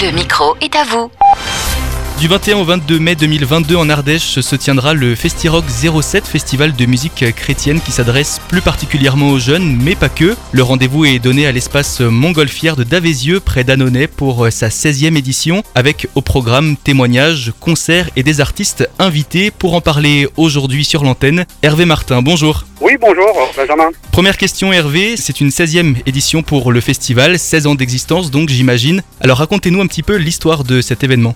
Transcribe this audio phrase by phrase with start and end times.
[0.00, 1.08] Le micro est à vous.
[2.20, 6.86] Du 21 au 22 mai 2022 en Ardèche se tiendra le Festirock 07, festival de
[6.86, 10.36] musique chrétienne qui s'adresse plus particulièrement aux jeunes, mais pas que.
[10.52, 15.62] Le rendez-vous est donné à l'espace Montgolfière de Davézieux, près d'Annonay, pour sa 16e édition,
[15.74, 19.50] avec au programme témoignages, concerts et des artistes invités.
[19.50, 22.64] Pour en parler aujourd'hui sur l'antenne, Hervé Martin, bonjour.
[22.80, 23.90] Oui, bonjour, Benjamin.
[24.12, 29.02] Première question Hervé, c'est une 16e édition pour le festival, 16 ans d'existence donc j'imagine.
[29.20, 31.34] Alors racontez-nous un petit peu l'histoire de cet événement.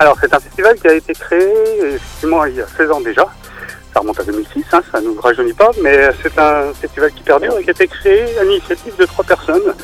[0.00, 1.52] Alors, c'est un festival qui a été créé,
[1.94, 3.28] effectivement, il y a 16 ans déjà.
[3.92, 7.22] Ça remonte à 2006, hein, ça ne nous rajeunit pas, mais c'est un festival qui
[7.22, 9.74] perdure et qui a été créé à l'initiative de trois personnes.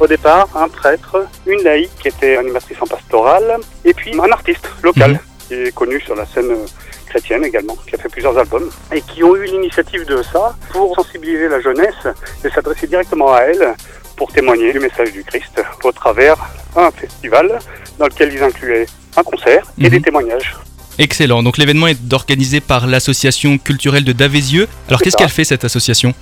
[0.00, 4.66] Au départ, un prêtre, une laïque qui était animatrice en pastorale, et puis un artiste
[4.82, 5.18] local Mhm.
[5.46, 6.66] qui est connu sur la scène euh,
[7.08, 10.94] chrétienne également, qui a fait plusieurs albums, et qui ont eu l'initiative de ça pour
[10.94, 12.06] sensibiliser la jeunesse
[12.44, 13.74] et s'adresser directement à elle
[14.16, 16.36] pour témoigner du message du Christ au travers
[16.76, 17.58] un festival
[17.98, 19.90] dans lequel ils incluaient un concert et Mhm.
[19.90, 20.56] des témoignages.
[20.98, 24.66] Excellent, donc l'événement est organisé par l'association culturelle de Davézieux.
[24.88, 26.14] Alors qu'est-ce qu'elle fait cette association?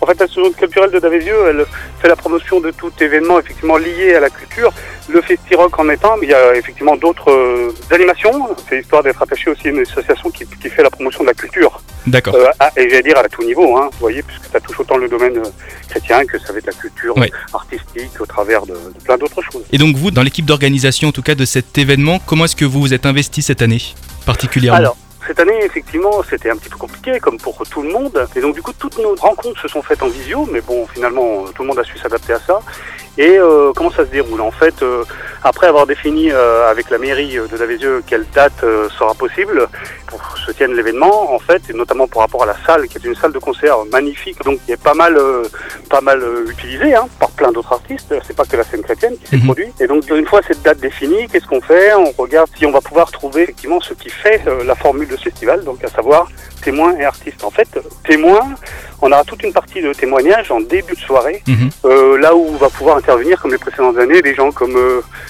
[0.00, 1.64] En fait, l'association culturelle de Davézieux, elle
[2.00, 4.72] fait la promotion de tout événement effectivement lié à la culture.
[5.08, 8.48] Le Festirock en étant, mais il y a effectivement d'autres euh, animations.
[8.68, 11.34] C'est histoire d'être attaché aussi à une association qui, qui fait la promotion de la
[11.34, 11.80] culture.
[12.06, 12.34] D'accord.
[12.34, 14.96] Euh, à- et j'allais dire à tout niveau, hein, vous voyez, puisque ça touche autant
[14.96, 15.42] le domaine euh,
[15.90, 17.30] chrétien que ça va être la culture Ouais.
[17.52, 19.62] artistique au travers de, de plein d'autres choses.
[19.72, 22.64] Et donc vous, dans l'équipe d'organisation en tout cas de cet événement, comment est-ce que
[22.64, 23.82] vous vous êtes investi cette année
[24.24, 24.78] particulièrement?
[24.78, 24.96] Alors,
[25.26, 28.26] cette année, effectivement, c'était un petit peu compliqué, comme pour tout le monde.
[28.36, 31.44] Et donc, du coup, toutes nos rencontres se sont faites en visio, mais bon, finalement,
[31.54, 32.60] tout le monde a su s'adapter à ça.
[33.16, 34.40] Et euh, comment ça se déroule?
[34.40, 35.04] En fait, euh,
[35.44, 39.68] après avoir défini euh, avec la mairie de Davézieux quelle date euh, sera possible
[40.06, 42.96] pour que se tienne l'événement, en fait, et notamment par rapport à la salle, qui
[42.98, 45.42] est une salle de concert magnifique, donc qui est pas mal, euh,
[45.90, 48.14] pas mal euh, utilisée hein, par plein d'autres artistes.
[48.26, 49.44] C'est pas que la scène chrétienne qui s'est Mhm.
[49.44, 49.68] produit.
[49.80, 51.92] Et donc, une fois cette date définie, qu'est-ce qu'on fait?
[51.94, 55.16] On regarde si on va pouvoir trouver effectivement ce qui fait euh, la formule de
[55.16, 56.28] ce festival, donc à savoir
[56.62, 57.44] témoins et artistes.
[57.44, 57.68] En fait,
[58.08, 58.54] témoins,
[59.02, 61.68] on aura toute une partie de témoignages en début de soirée, Mhm.
[61.84, 64.78] euh, là où va pouvoir intervenir, comme les précédentes années, des gens comme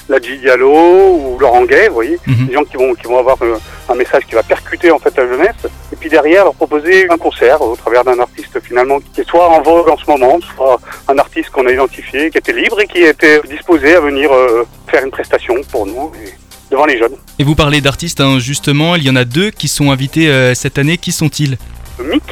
[0.08, 0.70] Ladji Diallo
[1.16, 2.46] ou Laurent Gay, vous voyez, Mhm.
[2.46, 3.56] des gens qui vont, qui vont avoir euh,
[3.88, 5.56] un message qui va percuter en fait la jeunesse,
[5.92, 9.48] et puis derrière leur proposer un concert au travers d'un artiste finalement qui est soit
[9.48, 10.78] en vogue en ce moment, soit
[11.08, 14.64] un artiste qu'on a identifié, qui était libre et qui était disposé à venir euh,
[14.88, 16.30] faire une prestation pour nous et
[16.70, 17.14] devant les jeunes.
[17.38, 20.54] Et vous parlez d'artistes, hein, justement, il y en a deux qui sont invités euh,
[20.54, 20.96] cette année.
[20.98, 21.56] Qui sont-ils?
[22.00, 22.23] Mick,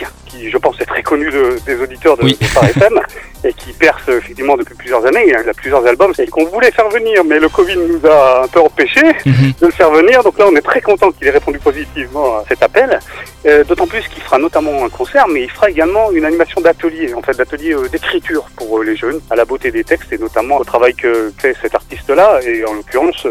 [1.12, 2.38] connu de- des auditeurs de, Oui.
[2.40, 2.96] de Phare FM,
[3.44, 6.88] et qui perce effectivement depuis plusieurs années, il a plusieurs albums, et qu'on voulait faire
[6.88, 9.52] venir, mais le Covid nous a un peu empêché Mhm.
[9.60, 12.44] de le faire venir, donc là on est très content qu'il ait répondu positivement à
[12.48, 12.98] cet appel,
[13.44, 17.12] Euh, d'autant plus qu'il fera notamment un concert, mais il fera également une animation d'atelier,
[17.12, 20.18] en fait d'atelier euh, d'écriture pour euh, les jeunes, à la beauté des textes, et
[20.26, 21.12] notamment au travail que
[21.42, 23.26] fait cet artiste-là, et en l'occurrence,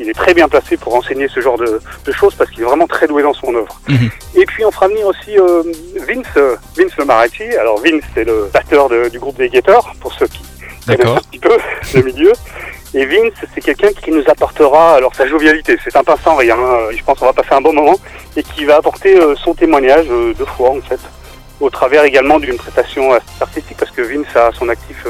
[0.00, 1.70] il est très bien placé pour enseigner ce genre de,
[2.08, 3.74] de choses, parce qu'il est vraiment très doué dans son œuvre.
[3.88, 4.10] Mhm.
[4.34, 5.62] Et puis on fera venir aussi euh,
[6.08, 7.44] Vince, euh, Vince Le Maretti.
[7.60, 10.40] Alors Vince, c'est le batteur de- du groupe des Guetteurs, pour ceux qui
[10.86, 11.56] connaissent un petit peu
[11.94, 12.32] le milieu.
[12.94, 15.76] Et Vince, c'est quelqu'un qui nous apportera alors sa jovialité.
[15.84, 16.58] C'est un pain sans rien.
[16.58, 17.98] euh, Je pense qu'on va passer un bon moment
[18.36, 21.00] et qui va apporter euh, son témoignage euh, de foi en fait,
[21.60, 25.06] au travers également d'une prestation artistique parce que Vince a son actif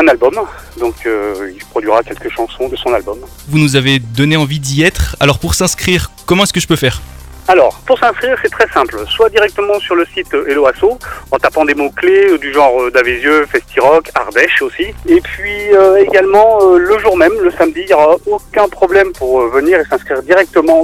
[0.00, 0.34] un album,
[0.78, 3.18] donc euh, il produira quelques chansons de son album.
[3.48, 5.16] Vous nous avez donné envie d'y être.
[5.18, 7.00] Alors pour s'inscrire, comment est-ce que je peux faire?
[7.50, 9.02] Alors, pour s'inscrire, c'est très simple.
[9.08, 10.98] Soit directement sur le site Hello Asso,
[11.30, 14.88] en tapant des mots-clés euh, du genre euh, Davézieux, Festirock, Ardèche aussi.
[15.08, 19.12] Et puis euh, également, euh, le jour même, le samedi, il n'y aura aucun problème
[19.12, 20.82] pour euh, venir et s'inscrire directement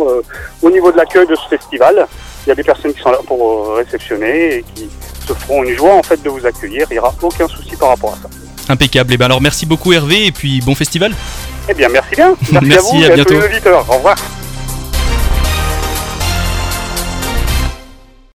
[0.63, 2.07] au niveau de l'accueil de ce festival.
[2.47, 4.89] Il y a des personnes qui sont là pour réceptionner et qui
[5.29, 6.87] se feront une joie en fait de vous accueillir.
[6.91, 8.73] Il n'y aura aucun souci par rapport à ça.
[8.73, 9.13] Impeccable.
[9.13, 11.13] Et ben alors merci beaucoup Hervé et puis bon festival.
[11.69, 12.35] Eh bien, merci bien.
[12.53, 13.35] Merci, Merci, à vous à et à tous bientôt.
[13.35, 13.87] les auditeurs.
[13.91, 14.17] Au revoir.